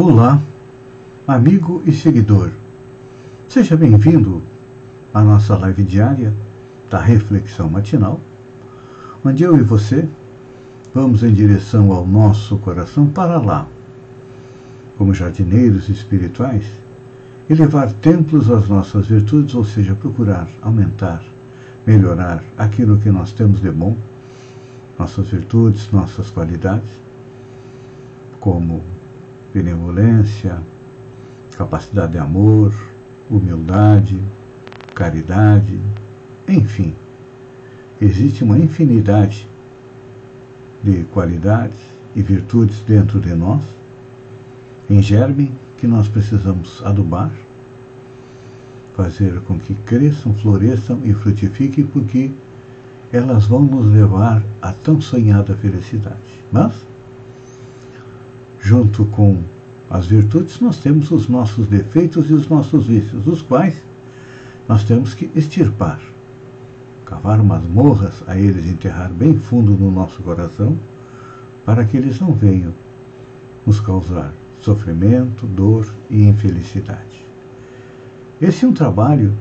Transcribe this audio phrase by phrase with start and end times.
[0.00, 0.40] Olá,
[1.26, 2.52] amigo e seguidor.
[3.48, 4.40] Seja bem-vindo
[5.12, 6.32] à nossa live diária
[6.88, 8.20] da Reflexão Matinal,
[9.24, 10.08] onde eu e você
[10.94, 13.66] vamos em direção ao nosso coração para lá,
[14.96, 16.64] como jardineiros espirituais,
[17.50, 21.24] elevar templos às nossas virtudes, ou seja, procurar aumentar,
[21.84, 23.96] melhorar aquilo que nós temos de bom,
[24.96, 26.88] nossas virtudes, nossas qualidades,
[28.38, 28.80] como
[29.52, 30.62] benevolência,
[31.56, 32.74] capacidade de amor,
[33.30, 34.22] humildade,
[34.94, 35.80] caridade,
[36.46, 36.94] enfim.
[38.00, 39.48] Existe uma infinidade
[40.82, 41.78] de qualidades
[42.14, 43.64] e virtudes dentro de nós,
[44.88, 47.30] em germe, que nós precisamos adubar,
[48.94, 52.30] fazer com que cresçam, floresçam e frutifiquem, porque
[53.12, 56.16] elas vão nos levar à tão sonhada felicidade.
[56.52, 56.72] Mas
[58.60, 59.42] junto com
[59.90, 63.82] as virtudes, nós temos os nossos defeitos e os nossos vícios, os quais
[64.68, 66.00] nós temos que extirpar,
[67.06, 70.78] cavar masmorras a eles, enterrar bem fundo no nosso coração,
[71.64, 72.74] para que eles não venham
[73.66, 77.24] nos causar sofrimento, dor e infelicidade.
[78.40, 79.34] Esse é um trabalho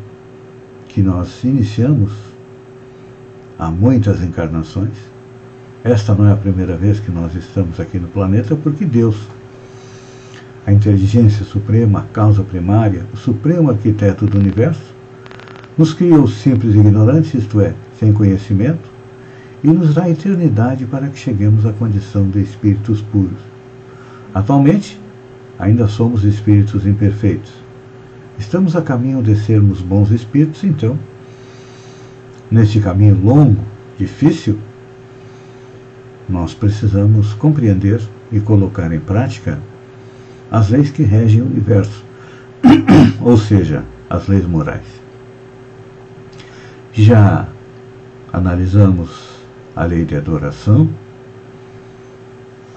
[0.88, 2.14] que nós iniciamos
[3.60, 4.98] há muitas encarnações
[5.88, 9.16] esta não é a primeira vez que nós estamos aqui no planeta, porque Deus,
[10.66, 14.94] a inteligência suprema, a causa primária, o supremo arquiteto do universo,
[15.78, 18.90] nos criou simples e ignorantes, isto é, sem conhecimento,
[19.64, 23.40] e nos dá a eternidade para que cheguemos à condição de espíritos puros.
[24.34, 25.00] Atualmente,
[25.58, 27.54] ainda somos espíritos imperfeitos.
[28.38, 31.00] Estamos a caminho de sermos bons espíritos, então,
[32.52, 33.64] neste caminho longo,
[33.98, 34.60] difícil,
[36.28, 38.02] nós precisamos compreender
[38.32, 39.60] e colocar em prática
[40.52, 42.04] as leis que regem o universo,
[43.22, 44.86] ou seja, as leis morais.
[46.94, 47.48] Já
[48.32, 49.38] analisamos
[49.76, 50.90] a lei de adoração,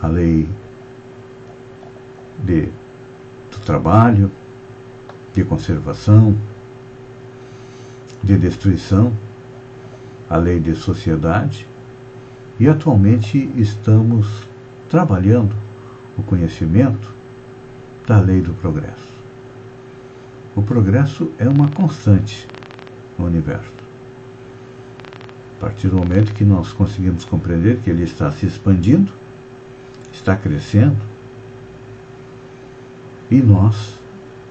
[0.02, 0.48] a lei
[2.44, 2.68] de,
[3.50, 4.30] do trabalho,
[5.32, 6.36] de conservação,
[8.22, 9.12] de destruição,
[10.28, 11.66] a lei de sociedade,
[12.60, 14.46] e atualmente estamos
[14.90, 15.56] trabalhando
[16.18, 17.10] o conhecimento
[18.06, 19.10] da lei do progresso.
[20.54, 22.46] O progresso é uma constante
[23.18, 23.72] no universo.
[25.56, 29.10] A partir do momento que nós conseguimos compreender que ele está se expandindo,
[30.12, 30.98] está crescendo,
[33.30, 33.94] e nós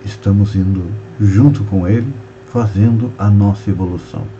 [0.03, 2.11] estamos indo junto com ele,
[2.47, 4.38] fazendo a nossa evolução.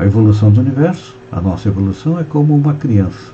[0.00, 3.32] A evolução do universo a nossa evolução é como uma criança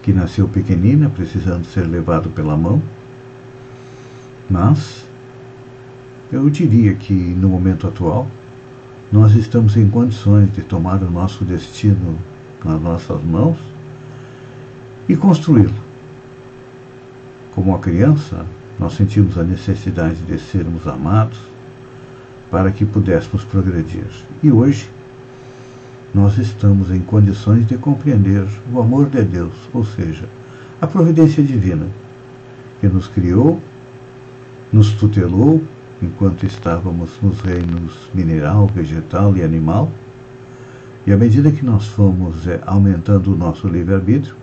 [0.00, 2.80] que nasceu pequenina, precisando ser levado pela mão,
[4.48, 5.04] mas
[6.30, 8.28] eu diria que no momento atual
[9.10, 12.16] nós estamos em condições de tomar o nosso destino
[12.64, 13.58] nas nossas mãos
[15.08, 15.74] e construí-lo.
[17.56, 18.46] Como a criança,
[18.78, 21.40] nós sentimos a necessidade de sermos amados
[22.52, 24.06] para que pudéssemos progredir.
[24.44, 24.88] E hoje
[26.14, 30.28] nós estamos em condições de compreender o amor de Deus, ou seja,
[30.80, 31.86] a providência divina,
[32.80, 33.60] que nos criou,
[34.72, 35.62] nos tutelou
[36.02, 39.90] enquanto estávamos nos reinos mineral, vegetal e animal,
[41.06, 44.34] e à medida que nós fomos é, aumentando o nosso livre-arbítrio,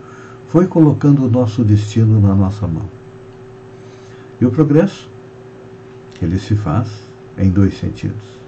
[0.46, 2.88] foi colocando o nosso destino na nossa mão.
[4.40, 5.08] E o progresso,
[6.22, 6.88] ele se faz
[7.36, 8.38] em dois sentidos.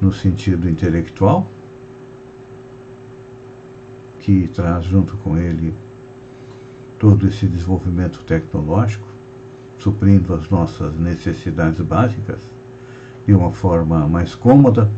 [0.00, 1.50] No sentido intelectual,
[4.20, 5.74] que traz junto com ele
[6.98, 9.08] todo esse desenvolvimento tecnológico,
[9.78, 12.40] suprindo as nossas necessidades básicas
[13.26, 14.90] de uma forma mais cômoda,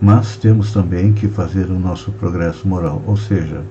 [0.00, 3.62] mas temos também que fazer o nosso progresso moral, ou seja,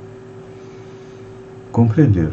[1.72, 2.32] compreender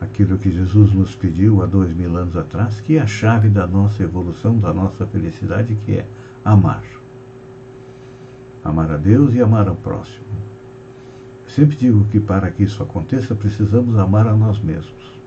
[0.00, 3.66] aquilo que Jesus nos pediu há dois mil anos atrás, que é a chave da
[3.66, 6.06] nossa evolução, da nossa felicidade, que é
[6.44, 6.84] amar
[8.64, 10.24] amar a Deus e amar ao próximo.
[11.46, 15.20] sempre digo que para que isso aconteça, precisamos amar a nós mesmos.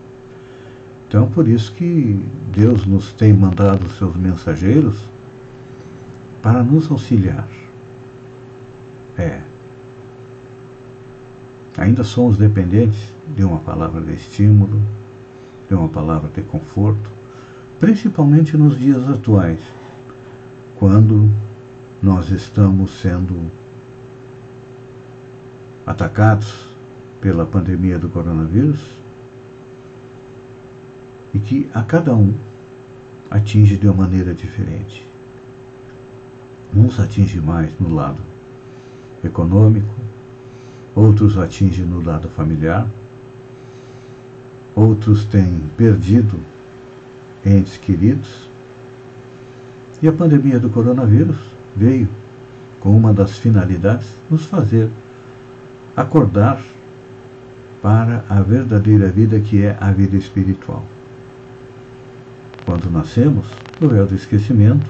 [1.08, 5.04] Então, por isso que Deus nos tem mandado seus mensageiros
[6.42, 7.48] para nos auxiliar.
[9.18, 9.42] É.
[11.78, 14.82] Ainda somos dependentes de uma palavra de estímulo,
[15.70, 17.12] de uma palavra de conforto,
[17.80, 19.62] principalmente nos dias atuais,
[20.76, 21.30] quando
[22.04, 23.50] nós estamos sendo
[25.86, 26.76] atacados
[27.22, 28.82] pela pandemia do coronavírus
[31.34, 32.34] e que a cada um
[33.32, 35.08] atinge de uma maneira diferente.
[36.76, 38.22] Uns atinge mais no lado
[39.24, 39.96] econômico,
[40.94, 42.86] outros atinge no lado familiar,
[44.76, 46.38] outros têm perdido
[47.46, 48.50] entes queridos.
[50.02, 52.08] E a pandemia do coronavírus veio
[52.80, 54.90] com uma das finalidades nos fazer
[55.96, 56.62] acordar
[57.82, 60.84] para a verdadeira vida que é a vida espiritual.
[62.66, 63.48] Quando nascemos,
[63.82, 64.90] o véu do esquecimento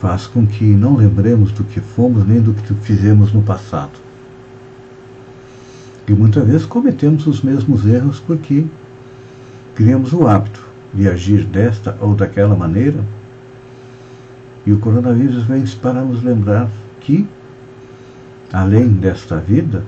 [0.00, 3.92] faz com que não lembremos do que fomos nem do que fizemos no passado.
[6.06, 8.66] E muitas vezes cometemos os mesmos erros porque
[9.74, 10.62] criamos o hábito
[10.92, 13.04] de agir desta ou daquela maneira.
[14.66, 16.70] E o coronavírus vem para nos lembrar
[17.00, 17.28] que,
[18.52, 19.84] além desta vida,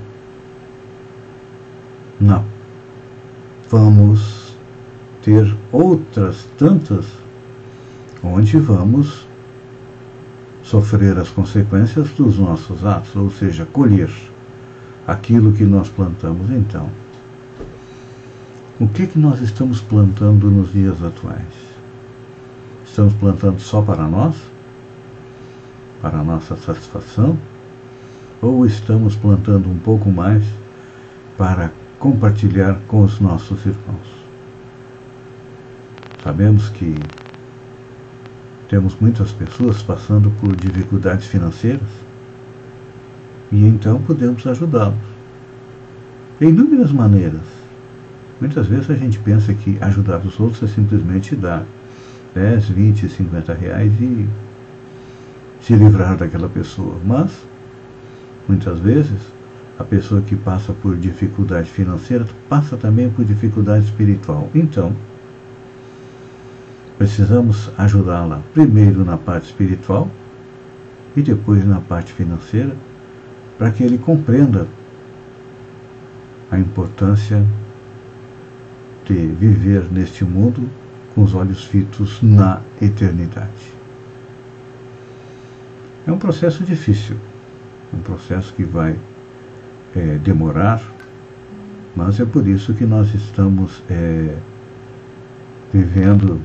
[2.19, 2.45] não,
[3.69, 4.55] vamos
[5.21, 7.05] ter outras tantas
[8.23, 9.27] onde vamos
[10.63, 14.09] sofrer as consequências dos nossos atos, ou seja, colher
[15.07, 16.49] aquilo que nós plantamos.
[16.49, 16.89] Então,
[18.79, 21.41] o que, que nós estamos plantando nos dias atuais?
[22.85, 24.35] Estamos plantando só para nós?
[26.01, 27.37] Para nossa satisfação?
[28.41, 30.43] Ou estamos plantando um pouco mais
[31.37, 34.07] para compartilhar com os nossos irmãos?
[36.23, 36.95] Sabemos que
[38.69, 41.87] temos muitas pessoas passando por dificuldades financeiras
[43.51, 44.97] e então podemos ajudá-los.
[46.39, 47.41] De inúmeras maneiras.
[48.39, 51.65] Muitas vezes a gente pensa que ajudar os outros é simplesmente dar
[52.35, 54.27] 10, 20, 50 reais e
[55.67, 56.97] se livrar daquela pessoa.
[57.03, 57.31] Mas,
[58.47, 59.19] muitas vezes,
[59.77, 64.49] a pessoa que passa por dificuldade financeira passa também por dificuldade espiritual.
[64.55, 64.95] Então,
[66.97, 70.09] Precisamos ajudá-la primeiro na parte espiritual
[71.15, 72.75] e depois na parte financeira,
[73.55, 74.67] para que ele compreenda
[76.49, 77.45] a importância
[79.05, 80.67] de viver neste mundo
[81.13, 83.76] com os olhos fitos na eternidade.
[86.07, 87.17] É um processo difícil,
[87.93, 88.97] um processo que vai
[89.93, 90.81] é, demorar,
[91.93, 94.37] mas é por isso que nós estamos é,
[95.73, 96.39] vivendo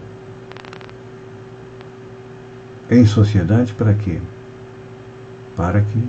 [2.90, 4.20] em sociedade para quê?
[5.54, 6.08] Para que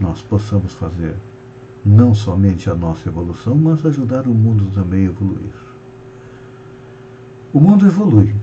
[0.00, 1.16] nós possamos fazer
[1.84, 5.52] não somente a nossa evolução, mas ajudar o mundo também a evoluir.
[7.52, 8.34] O mundo evolui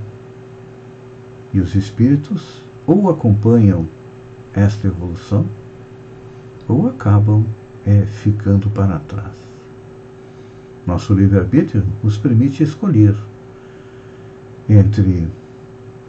[1.51, 3.87] e os espíritos ou acompanham
[4.55, 5.45] esta evolução
[6.67, 7.45] ou acabam
[7.85, 9.35] é, ficando para trás.
[10.87, 13.15] Nosso livre-arbítrio nos permite escolher
[14.69, 15.27] entre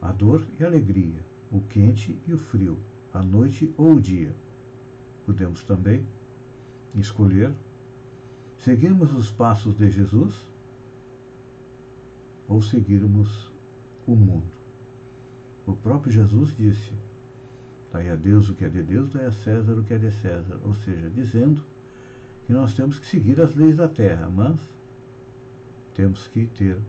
[0.01, 2.79] a dor e a alegria, o quente e o frio,
[3.13, 4.33] a noite ou o dia.
[5.25, 6.07] Podemos também
[6.95, 7.53] escolher
[8.57, 10.49] seguirmos os passos de Jesus
[12.47, 13.51] ou seguirmos
[14.05, 14.57] o mundo.
[15.65, 16.93] O próprio Jesus disse:
[17.97, 20.11] Dai a Deus o que é de Deus, dai a César o que é de
[20.11, 20.59] César.
[20.63, 21.63] Ou seja, dizendo
[22.45, 24.61] que nós temos que seguir as leis da terra, mas
[25.95, 26.79] temos que ter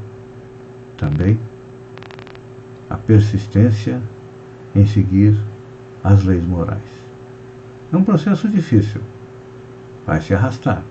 [0.98, 1.40] também
[2.90, 4.02] a persistência
[4.74, 5.34] em seguir
[6.04, 6.90] as leis morais.
[7.90, 9.00] É um processo difícil,
[10.06, 10.82] vai se arrastar.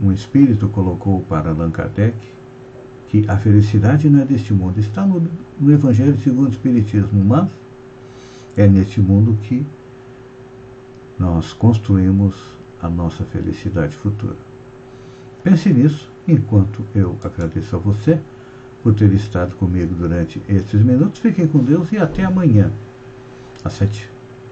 [0.00, 2.16] Um espírito colocou para Allan Kardec
[3.08, 5.26] que a felicidade não é deste mundo, está no,
[5.58, 7.50] no Evangelho segundo o Espiritismo, mas
[8.56, 9.66] é neste mundo que
[11.18, 12.34] nós construímos
[12.80, 14.36] a nossa felicidade futura.
[15.42, 18.20] Pense nisso enquanto eu agradeço a você
[18.82, 21.20] por ter estado comigo durante esses minutos.
[21.20, 22.70] Fiquem com Deus e até amanhã,
[23.64, 24.08] às sete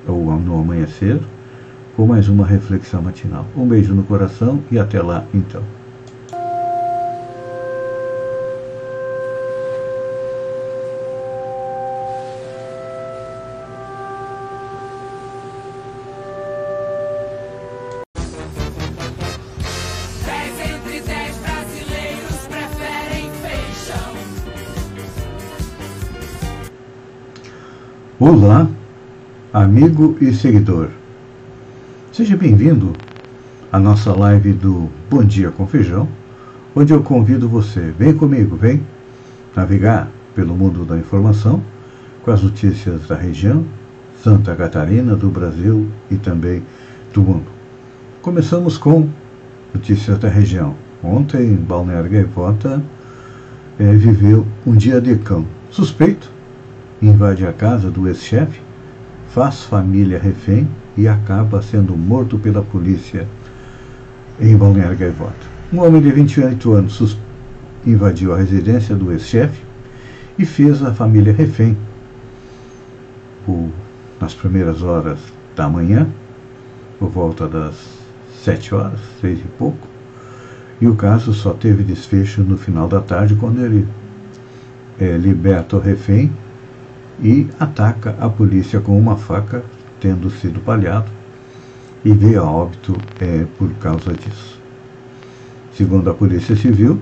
[0.07, 1.21] ou no amanhecer,
[1.95, 3.47] com mais uma reflexão matinal.
[3.57, 5.63] Um beijo no coração e até lá então.
[28.29, 28.69] Olá,
[29.53, 30.89] amigo e seguidor.
[32.11, 32.93] Seja bem-vindo
[33.71, 36.09] à nossa live do Bom Dia com Feijão,
[36.75, 38.83] onde eu convido você, vem comigo, vem
[39.55, 41.63] navegar pelo mundo da informação
[42.25, 43.65] com as notícias da região,
[44.21, 46.65] Santa Catarina, do Brasil e também
[47.15, 47.47] do mundo.
[48.23, 49.09] Começamos com
[49.73, 50.75] notícias da região.
[51.01, 52.83] Ontem, Balneário Gaivota
[53.79, 55.47] é, viveu um dia de cão.
[55.71, 56.35] Suspeito
[57.09, 58.61] invade a casa do ex-chefe,
[59.31, 63.27] faz família refém e acaba sendo morto pela polícia
[64.41, 65.57] em Balneário Gaivota.
[65.73, 67.19] Um homem de 28 anos
[67.85, 69.61] invadiu a residência do ex-chefe
[70.39, 71.77] e fez a família refém
[74.21, 75.19] nas primeiras horas
[75.55, 76.09] da manhã,
[76.99, 77.75] por volta das
[78.43, 79.87] sete horas, seis e pouco,
[80.81, 83.87] e o caso só teve desfecho no final da tarde, quando ele
[84.99, 86.33] é, liberta o refém
[87.21, 89.63] e ataca a polícia com uma faca,
[90.01, 91.11] tendo sido palhado,
[92.05, 94.61] e veio a óbito é, por causa disso.
[95.73, 97.01] Segundo a Polícia Civil,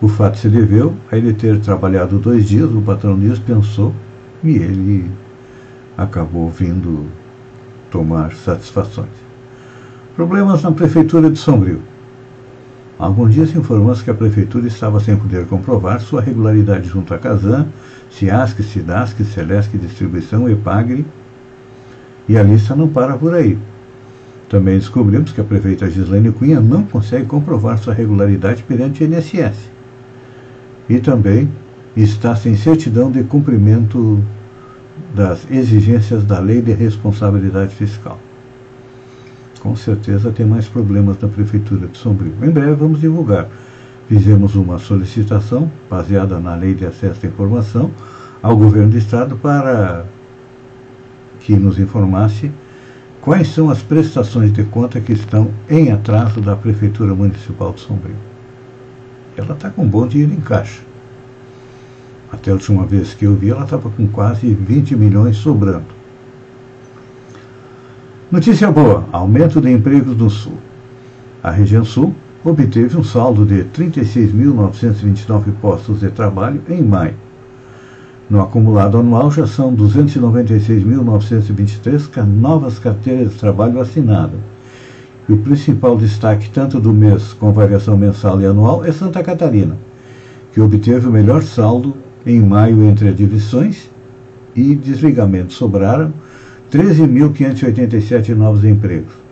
[0.00, 3.94] o fato se deveu a ele ter trabalhado dois dias, o patrão Dias pensou
[4.42, 5.10] e ele
[5.96, 7.06] acabou vindo
[7.90, 9.08] tomar satisfações.
[10.14, 11.80] Problemas na Prefeitura de Sombrio.
[12.98, 17.18] Há alguns dias informou-se que a Prefeitura estava sem poder comprovar sua regularidade junto à
[17.18, 17.68] Casan
[18.10, 21.04] Ciasc, Cidasc, Celesc Distribuição, Epagre,
[22.28, 23.58] e a lista não para por aí.
[24.48, 29.70] Também descobrimos que a prefeita Gislaine Cunha não consegue comprovar sua regularidade perante o INSS.
[30.88, 31.50] E também
[31.96, 34.22] está sem certidão de cumprimento
[35.14, 38.18] das exigências da Lei de Responsabilidade Fiscal.
[39.60, 42.32] Com certeza tem mais problemas na Prefeitura de Sombrio.
[42.42, 43.48] Em breve vamos divulgar
[44.08, 47.90] fizemos uma solicitação, baseada na Lei de Acesso à Informação,
[48.42, 50.06] ao Governo do Estado para
[51.40, 52.50] que nos informasse
[53.20, 58.16] quais são as prestações de conta que estão em atraso da Prefeitura Municipal de Sombrio.
[59.36, 60.80] Ela está com bom dinheiro em caixa.
[62.32, 65.86] Até a última vez que eu vi, ela estava com quase 20 milhões sobrando.
[68.30, 70.58] Notícia boa: aumento de empregos no Sul.
[71.42, 72.14] A região Sul
[72.44, 77.14] obteve um saldo de 36.929 postos de trabalho em maio.
[78.30, 84.38] No acumulado anual já são 296.923 novas carteiras de trabalho assinadas.
[85.28, 89.76] E o principal destaque, tanto do mês com variação mensal e anual, é Santa Catarina,
[90.52, 93.90] que obteve o melhor saldo em maio entre divisões
[94.54, 95.56] e desligamentos.
[95.56, 96.12] Sobraram
[96.70, 99.27] 13.587 novos empregos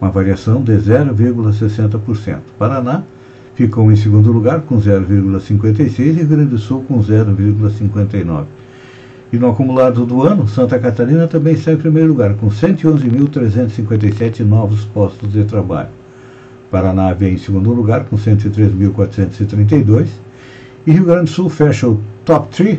[0.00, 2.38] uma variação de 0,60%.
[2.58, 3.02] Paraná
[3.54, 8.44] ficou em segundo lugar com 0,56% e Rio Grande do Sul com 0,59%.
[9.30, 14.86] E no acumulado do ano, Santa Catarina também está em primeiro lugar, com 111.357 novos
[14.86, 15.90] postos de trabalho.
[16.70, 20.06] Paraná vem em segundo lugar, com 103.432.
[20.86, 22.78] E Rio Grande do Sul fecha o top 3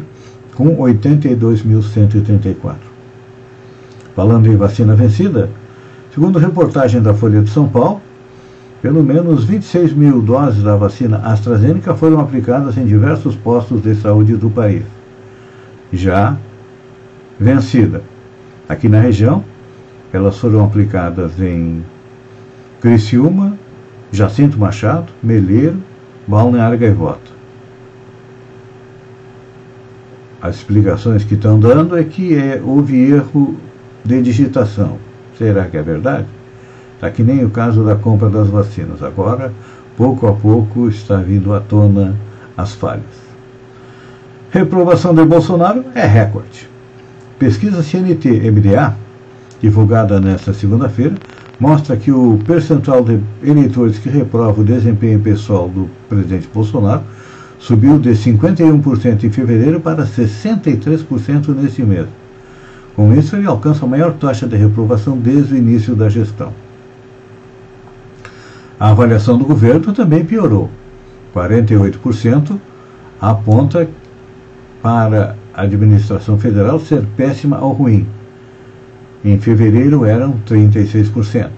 [0.55, 2.75] com 82.134.
[4.15, 5.49] Falando em vacina vencida,
[6.19, 8.01] Segundo reportagem da Folha de São Paulo,
[8.81, 14.35] pelo menos 26 mil doses da vacina AstraZeneca foram aplicadas em diversos postos de saúde
[14.35, 14.83] do país.
[15.93, 16.35] Já
[17.39, 18.03] vencida.
[18.67, 19.45] Aqui na região,
[20.11, 21.85] elas foram aplicadas em
[22.81, 23.57] Criciúma,
[24.11, 25.81] Jacinto Machado, Meleiro,
[26.27, 27.31] Balneário Gaivota.
[30.41, 33.55] As explicações que estão dando é que é, houve erro
[34.03, 34.97] de digitação
[35.39, 36.25] Será que é verdade?
[36.95, 39.01] Está que nem o caso da compra das vacinas.
[39.01, 39.53] Agora,
[39.95, 42.13] pouco a pouco, está vindo à tona
[42.57, 43.05] as falhas.
[44.51, 46.67] Reprovação de Bolsonaro é recorde.
[47.39, 48.93] Pesquisa CNT-MDA,
[49.61, 51.15] divulgada nesta segunda-feira,
[51.57, 57.03] mostra que o percentual de eleitores que reprovam o desempenho pessoal do presidente Bolsonaro
[57.59, 62.07] subiu de 51% em fevereiro para 63% neste mês.
[62.99, 66.51] Com isso, ele alcança a maior taxa de reprovação desde o início da gestão.
[68.77, 70.69] A avaliação do governo também piorou.
[71.33, 72.59] 48%
[73.21, 73.87] aponta
[74.81, 78.05] para a administração federal ser péssima ou ruim.
[79.23, 81.51] Em fevereiro eram 36%.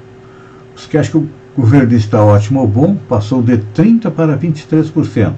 [0.76, 5.34] Os que acham que o governo está ótimo ou bom passou de 30% para 23%.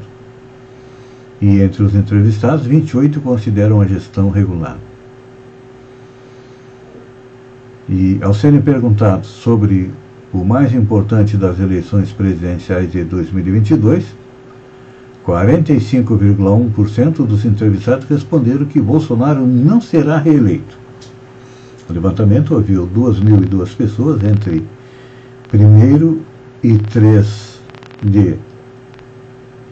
[1.41, 4.77] E entre os entrevistados, 28% consideram a gestão regular.
[7.89, 9.91] E, ao serem perguntados sobre
[10.31, 14.05] o mais importante das eleições presidenciais de 2022,
[15.25, 20.77] 45,1% dos entrevistados responderam que Bolsonaro não será reeleito.
[21.89, 24.63] O levantamento ouviu 2.002 pessoas entre
[25.53, 26.21] 1
[26.63, 27.59] e 3
[28.03, 28.37] de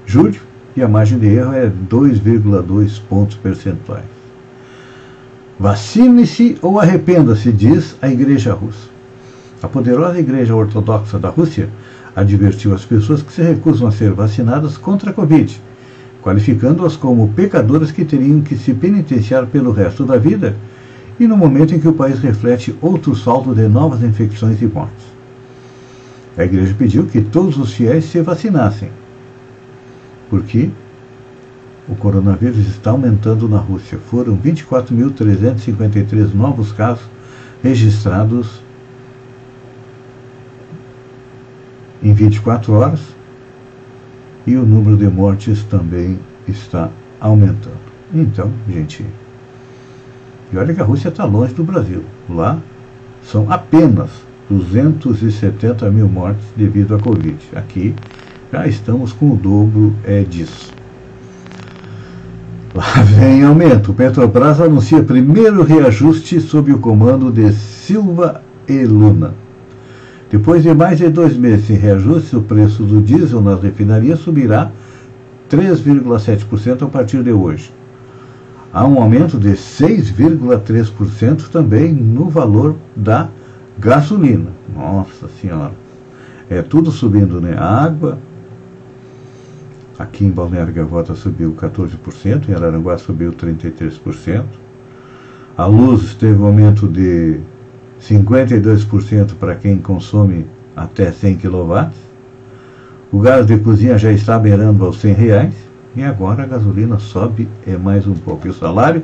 [0.05, 0.39] julho
[0.75, 4.10] e a margem de erro é 2,2 pontos percentuais.
[5.61, 8.89] Vacine-se ou arrependa-se, diz a Igreja Russa.
[9.61, 11.69] A poderosa Igreja Ortodoxa da Rússia
[12.15, 15.61] advertiu as pessoas que se recusam a ser vacinadas contra a Covid,
[16.19, 20.55] qualificando-as como pecadoras que teriam que se penitenciar pelo resto da vida
[21.19, 25.05] e no momento em que o país reflete outro salto de novas infecções e mortes.
[26.39, 28.89] A igreja pediu que todos os fiéis se vacinassem,
[30.27, 30.71] porque
[31.91, 33.99] o coronavírus está aumentando na Rússia.
[34.09, 37.03] Foram 24.353 novos casos
[37.61, 38.61] registrados
[42.01, 43.01] em 24 horas
[44.47, 46.17] e o número de mortes também
[46.47, 47.91] está aumentando.
[48.13, 49.05] Então, gente,
[50.51, 52.05] e olha que a Rússia está longe do Brasil.
[52.29, 52.57] Lá
[53.21, 54.09] são apenas
[54.49, 57.37] 270 mil mortes devido à Covid.
[57.53, 57.93] Aqui
[58.51, 60.80] já estamos com o dobro é, disso.
[63.17, 63.93] Vem aumento.
[63.93, 69.33] Petrobras anuncia primeiro reajuste sob o comando de Silva e Luna.
[70.29, 74.71] Depois de mais de dois meses sem reajuste, o preço do diesel nas refinarias subirá
[75.49, 77.69] 3,7% a partir de hoje.
[78.71, 83.27] Há um aumento de 6,3% também no valor da
[83.77, 84.47] gasolina.
[84.73, 85.73] Nossa Senhora!
[86.49, 87.57] É tudo subindo, né?
[87.57, 88.17] Água,
[90.01, 94.45] aqui em Balneário Gaivota subiu 14%, em Araranguá subiu 33%.
[95.57, 97.39] A luz teve um aumento de
[98.01, 101.89] 52% para quem consome até 100 kW.
[103.11, 105.53] O gás de cozinha já está beirando aos 100 reais.
[105.95, 108.47] E agora a gasolina sobe é mais um pouco.
[108.47, 109.03] E o salário?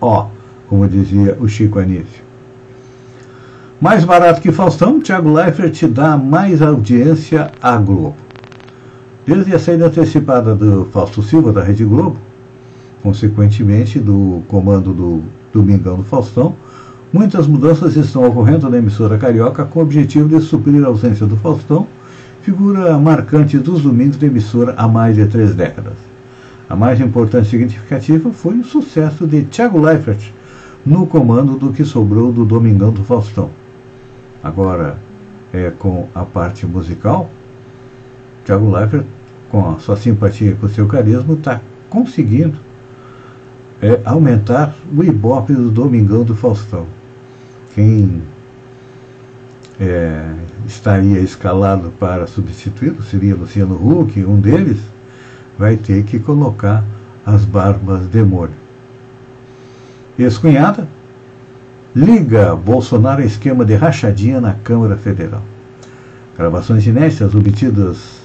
[0.00, 0.28] Ó,
[0.68, 2.24] como dizia o Chico Anísio.
[3.78, 8.23] Mais barato que Faustão, Thiago Leifert te dá mais audiência à Globo.
[9.26, 12.18] Desde a saída antecipada do Fausto Silva da Rede Globo,
[13.02, 16.54] consequentemente do comando do Domingão do Faustão,
[17.14, 21.36] Muitas mudanças estão ocorrendo na emissora carioca com o objetivo de suprir a ausência do
[21.36, 21.86] Faustão,
[22.42, 25.92] figura marcante dos domingos da emissora há mais de três décadas.
[26.68, 30.32] A mais importante e significativa foi o sucesso de Thiago Leifert
[30.84, 33.48] no comando do que sobrou do Domingão do Faustão.
[34.42, 34.98] Agora,
[35.52, 37.30] é com a parte musical,
[38.44, 39.06] Thiago Leifert,
[39.54, 42.58] com a sua simpatia e com o seu carisma, está conseguindo
[43.80, 46.88] é, aumentar o ibope do Domingão do Faustão
[47.72, 48.20] quem
[49.78, 50.34] é,
[50.66, 54.80] estaria escalado para substituí-lo seria Luciano Huck, um deles
[55.56, 56.84] vai ter que colocar
[57.24, 58.54] as barbas de molho.
[60.18, 60.88] Ex-cunhada
[61.94, 65.42] liga Bolsonaro a esquema de rachadinha na Câmara Federal.
[66.36, 68.23] Gravações inéditas obtidas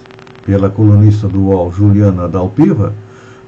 [0.49, 2.91] pela colunista do UOL, Juliana Dalpiva,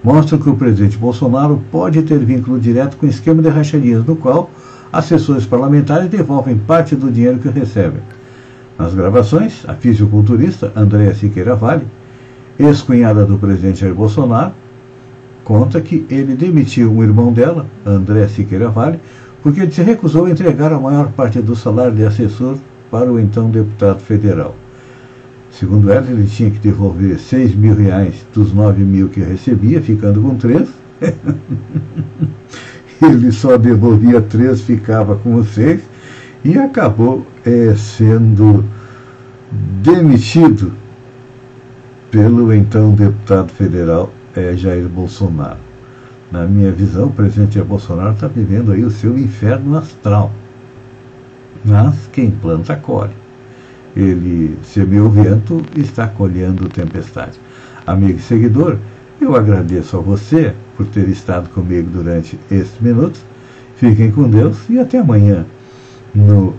[0.04, 4.16] mostram que o presidente Bolsonaro pode ter vínculo direto com o esquema de rachadinhas, no
[4.16, 4.52] qual
[4.94, 8.02] assessores parlamentares devolvem parte do dinheiro que recebem.
[8.78, 11.88] Nas gravações, a fisiculturista Andréa Siqueira Vale,
[12.60, 14.52] ex-cunhada do presidente Jair Bolsonaro,
[15.44, 19.00] conta que ele demitiu um irmão dela, André Siqueira Vale,
[19.42, 22.58] porque ele se recusou a entregar a maior parte do salário de assessor
[22.92, 24.56] para o então deputado federal.
[25.52, 30.22] Segundo ela, ele tinha que devolver 6 mil reais dos 9 mil que recebia, ficando
[30.22, 30.68] com 3.
[33.02, 35.82] ele só devolvia três, ficava com os seis,
[36.44, 38.64] e acabou é, sendo
[39.82, 40.74] demitido
[42.10, 45.60] pelo então deputado federal é, Jair Bolsonaro.
[46.32, 50.32] Na minha visão, o presidente Bolsonaro está vivendo aí o seu inferno astral.
[51.66, 53.21] Mas quem planta colhe.
[53.96, 57.40] Ele semeou vento e está colhendo tempestade.
[57.86, 58.78] Amigo e seguidor,
[59.20, 63.22] eu agradeço a você por ter estado comigo durante esses minutos.
[63.76, 65.46] Fiquem com Deus e até amanhã,
[66.14, 66.56] no,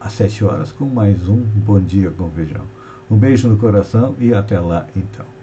[0.00, 2.64] às 7 horas, com mais um Bom Dia com Feijão.
[3.10, 5.39] Um beijo no coração e até lá então.